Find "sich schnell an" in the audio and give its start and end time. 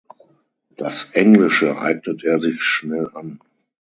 2.39-3.39